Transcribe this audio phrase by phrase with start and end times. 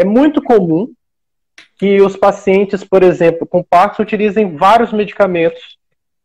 [0.00, 0.90] É muito comum
[1.78, 5.76] que os pacientes, por exemplo, com Parkinson, utilizem vários medicamentos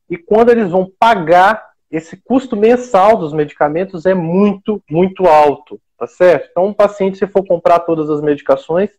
[0.09, 6.07] e quando eles vão pagar, esse custo mensal dos medicamentos é muito, muito alto, tá
[6.07, 6.47] certo?
[6.51, 8.91] Então, um paciente, se for comprar todas as medicações,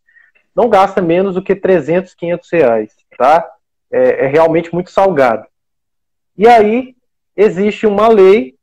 [0.55, 3.49] não gasta menos do que 300, 500 reais, tá?
[3.91, 5.47] É, é realmente muito salgado.
[6.37, 6.95] E aí,
[7.35, 8.53] existe uma lei,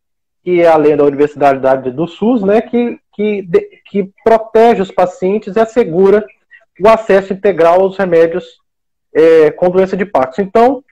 [0.45, 3.49] que é a lei da Universidade do SUS, né, que, que,
[3.87, 6.25] que protege os pacientes e assegura
[6.79, 8.61] o acesso integral aos remédios
[9.15, 10.43] é, com doença de Parkinson.
[10.43, 10.85] Então,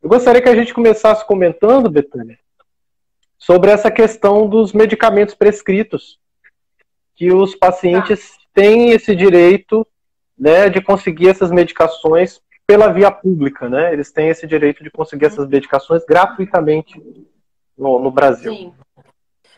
[0.00, 2.38] eu gostaria que a gente começasse comentando, Betânia,
[3.36, 6.20] sobre essa questão dos medicamentos prescritos,
[7.16, 8.36] que os pacientes tá.
[8.54, 9.84] têm esse direito
[10.38, 13.92] né, de conseguir essas medicações pela via pública, né?
[13.92, 17.00] Eles têm esse direito de conseguir essas medicações gratuitamente
[17.76, 18.52] no, no Brasil.
[18.52, 18.72] Sim.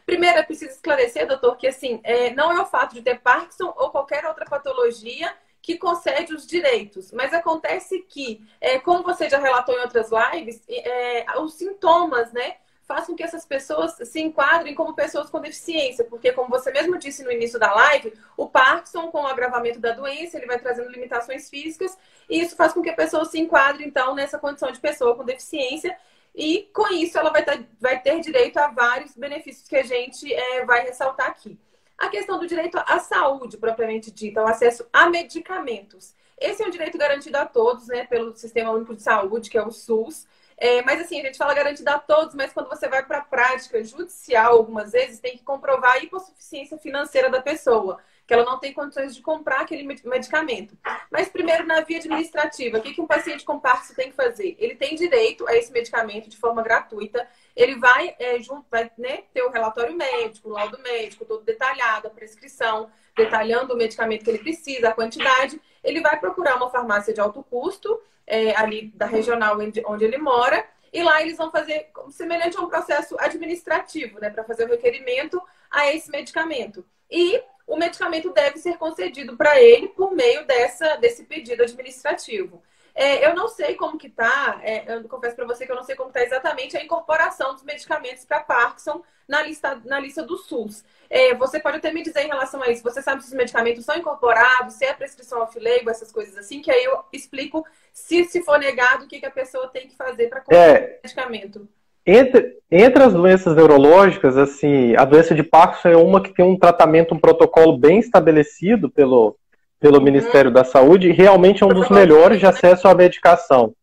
[0.07, 3.75] Primeiro, é preciso esclarecer, doutor, que assim, é, não é o fato de ter Parkinson
[3.77, 7.11] ou qualquer outra patologia que concede os direitos.
[7.11, 12.55] Mas acontece que, é, como você já relatou em outras lives, é, os sintomas, né?
[12.87, 16.97] Faz com que essas pessoas se enquadrem como pessoas com deficiência, porque, como você mesmo
[16.97, 20.89] disse no início da live, o Parkinson, com o agravamento da doença, ele vai trazendo
[20.89, 21.99] limitações físicas,
[22.31, 25.25] e isso faz com que a pessoa se enquadre, então, nessa condição de pessoa com
[25.25, 25.99] deficiência,
[26.37, 30.33] e com isso ela vai ter, vai ter direito a vários benefícios que a gente
[30.33, 31.59] é, vai ressaltar aqui.
[31.97, 36.15] A questão do direito à saúde, propriamente dita, o acesso a medicamentos.
[36.39, 39.63] Esse é um direito garantido a todos, né, pelo Sistema Único de Saúde, que é
[39.63, 40.27] o SUS.
[40.59, 43.25] É, mas assim, a gente fala garantido a todos, mas quando você vai para a
[43.25, 48.59] prática judicial, algumas vezes, tem que comprovar a hipossuficiência financeira da pessoa que ela não
[48.59, 50.77] tem condições de comprar aquele medicamento.
[51.11, 54.57] Mas primeiro, na via administrativa, o que, que um paciente com Parkinson tem que fazer?
[54.59, 57.27] Ele tem direito a esse medicamento de forma gratuita.
[57.55, 62.09] Ele vai, é, junto, vai né, ter o relatório médico, o laudo médico, todo detalhado,
[62.09, 65.61] a prescrição, detalhando o medicamento que ele precisa, a quantidade.
[65.85, 70.67] Ele vai procurar uma farmácia de alto custo, é, ali da regional onde ele mora,
[70.93, 75.41] e lá eles vão fazer semelhante a um processo administrativo, né, para fazer o requerimento
[75.71, 76.85] a esse medicamento.
[77.09, 82.63] E o medicamento deve ser concedido para ele por meio dessa, desse pedido administrativo.
[82.95, 85.83] É, eu não sei como que está, é, eu confesso para você que eu não
[85.83, 90.39] sei como está exatamente a incorporação dos medicamentos para Parkinson na lista, na lista do
[90.39, 90.83] SUS.
[91.11, 93.85] É, você pode até me dizer em relação a isso, você sabe se os medicamentos
[93.85, 98.43] são incorporados, se é prescrição off-label, essas coisas assim, que aí eu explico se, se
[98.43, 101.69] for negado, o que, que a pessoa tem que fazer para comprar é, o medicamento.
[102.07, 106.59] Entre, entre as doenças neurológicas, assim, a doença de Parkinson é uma que tem um
[106.59, 109.37] tratamento, um protocolo bem estabelecido pelo,
[109.81, 110.05] pelo uhum.
[110.05, 113.75] Ministério da Saúde e realmente é um dos melhores de acesso à medicação.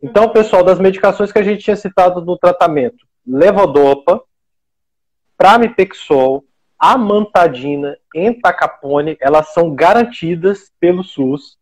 [0.00, 4.22] Então, pessoal, das medicações que a gente tinha citado no tratamento, levodopa,
[5.36, 6.44] pramipexol,
[6.78, 11.56] amantadina, entacapone, elas são garantidas pelo SUS.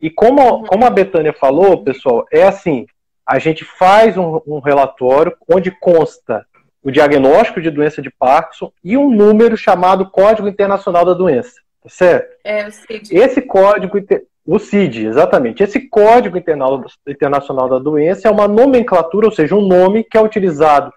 [0.00, 2.86] E como, como a Betânia falou, pessoal, é assim,
[3.26, 6.46] a gente faz um, um relatório onde consta
[6.82, 11.88] o diagnóstico de doença de Parkinson e um número chamado Código Internacional da Doença, tá
[11.88, 12.36] certo?
[12.44, 13.16] É, o CID.
[13.16, 13.98] Esse código,
[14.46, 15.64] o CID, exatamente.
[15.64, 20.92] Esse Código Internacional da Doença é uma nomenclatura, ou seja, um nome que é utilizado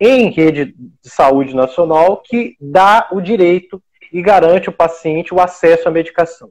[0.00, 5.88] em rede de saúde nacional que dá o direito e garante ao paciente o acesso
[5.88, 6.48] à medicação.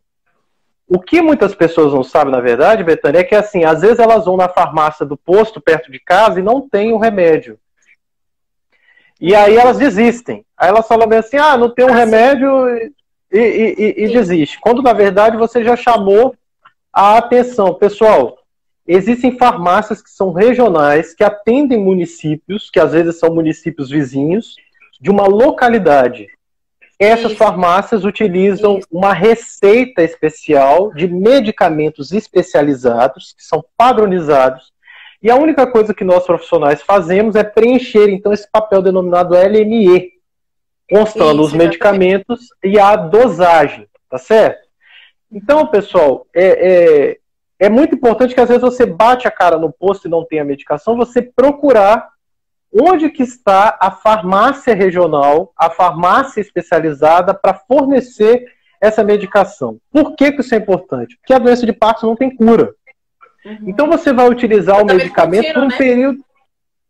[0.87, 4.25] O que muitas pessoas não sabem, na verdade, Betânia, é que assim, às vezes elas
[4.25, 7.57] vão na farmácia do posto perto de casa e não tem o um remédio.
[9.19, 10.45] E aí elas desistem.
[10.57, 12.67] Aí elas falam bem assim, ah, não tem um ah, remédio
[13.31, 14.59] e, e, e, e desiste.
[14.59, 16.35] Quando na verdade você já chamou
[16.91, 17.73] a atenção.
[17.73, 18.37] Pessoal,
[18.85, 24.55] existem farmácias que são regionais, que atendem municípios, que às vezes são municípios vizinhos,
[24.99, 26.27] de uma localidade.
[27.03, 27.37] Essas Isso.
[27.37, 28.87] farmácias utilizam Isso.
[28.91, 34.71] uma receita especial de medicamentos especializados, que são padronizados,
[35.21, 40.11] e a única coisa que nós profissionais fazemos é preencher, então, esse papel denominado LME,
[40.89, 44.67] constando Isso, os medicamentos e a dosagem, tá certo?
[45.31, 47.17] Então, pessoal, é, é,
[47.59, 50.39] é muito importante que às vezes você bate a cara no posto e não tem
[50.39, 52.12] a medicação, você procurar
[52.73, 58.45] onde que está a farmácia regional, a farmácia especializada para fornecer
[58.81, 59.77] essa medicação.
[59.91, 61.17] Por que, que isso é importante?
[61.17, 62.73] Porque a doença de Parkinson não tem cura.
[63.45, 63.57] Uhum.
[63.67, 65.77] Então você vai utilizar o, o medicamento por um né?
[65.77, 66.19] período.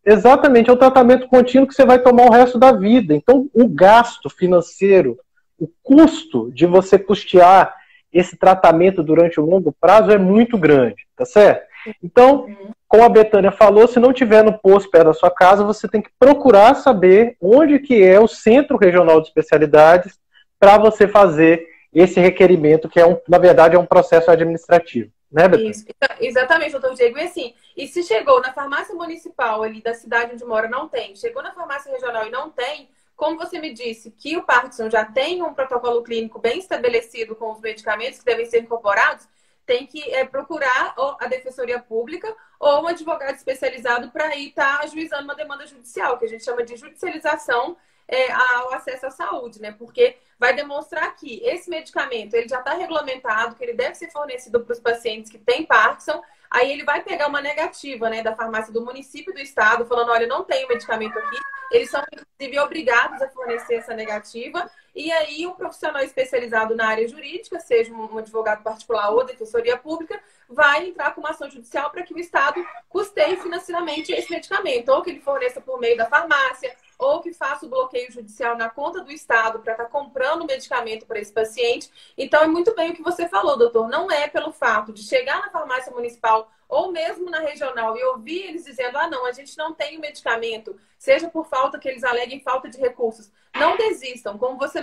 [0.06, 3.13] Exatamente, é o tratamento contínuo que você vai tomar o resto da vida.
[3.15, 5.18] Então, o gasto financeiro,
[5.57, 7.74] o custo de você custear
[8.12, 11.65] esse tratamento durante o longo prazo é muito grande, tá certo?
[12.01, 12.47] Então,
[12.88, 16.01] como a Betânia falou, se não tiver no posto perto da sua casa, você tem
[16.01, 20.19] que procurar saber onde que é o Centro Regional de Especialidades
[20.59, 25.12] para você fazer esse requerimento, que é um, na verdade é um processo administrativo.
[25.31, 25.85] Né, Isso,
[26.19, 27.18] exatamente, doutor Diego.
[27.18, 31.15] E assim, e se chegou na farmácia municipal ali da cidade onde mora, não tem,
[31.15, 35.06] chegou na farmácia regional e não tem, como você me disse que o Parkinson já
[35.06, 39.27] tem um protocolo clínico bem estabelecido com os medicamentos que devem ser incorporados,
[39.65, 44.83] tem que é, procurar a Defensoria Pública ou um advogado especializado para ir estar tá
[44.83, 47.77] ajuizando uma demanda judicial, que a gente chama de judicialização
[48.07, 49.71] é, ao acesso à saúde, né?
[49.71, 54.60] Porque vai demonstrar que esse medicamento ele já está regulamentado, que ele deve ser fornecido
[54.60, 56.21] para os pacientes que têm Parkinson.
[56.50, 60.27] Aí ele vai pegar uma negativa, né, da farmácia do município do estado, falando, olha,
[60.27, 61.38] não tem o medicamento aqui.
[61.74, 64.70] Eles são inclusive obrigados a fornecer essa negativa.
[64.96, 70.22] E aí um profissional especializado na área jurídica, seja um advogado particular ou defensoria pública,
[70.48, 75.02] vai entrar com uma ação judicial para que o Estado custeie financeiramente esse medicamento, ou
[75.02, 79.01] que ele forneça por meio da farmácia, ou que faça o bloqueio judicial na conta
[79.01, 81.89] do Estado para estar tá comprando medicamento para esse paciente.
[82.17, 83.88] Então, é muito bem o que você falou, doutor.
[83.88, 88.47] Não é pelo fato de chegar na farmácia municipal ou mesmo na regional e ouvir
[88.47, 92.03] eles dizendo: ah, não, a gente não tem o medicamento, seja por falta que eles
[92.03, 93.31] aleguem falta de recursos.
[93.55, 94.38] Não desistam.
[94.38, 94.79] Como você,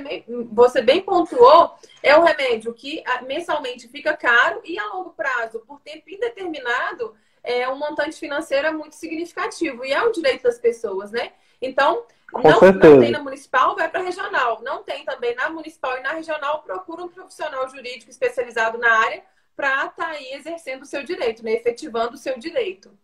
[0.52, 5.61] você bem pontuou, é um remédio que ah, mensalmente fica caro e a longo prazo,
[5.67, 7.14] por tempo indeterminado,
[7.58, 11.32] é um montante financeiro é muito significativo e é um direito das pessoas, né?
[11.61, 14.62] Então, não, não, tem na municipal, vai para a regional.
[14.62, 19.23] Não tem também na municipal e na regional, procura um profissional jurídico especializado na área
[19.56, 21.52] para estar tá aí exercendo o seu direito, né?
[21.52, 22.97] efetivando o seu direito.